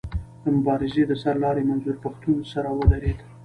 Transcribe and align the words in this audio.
د 0.43 0.45
مبارزې 0.57 1.03
د 1.07 1.13
سر 1.23 1.35
لاري 1.43 1.63
منظور 1.69 1.95
پښتون 2.05 2.37
سره 2.53 2.69
ودرېد. 2.79 3.19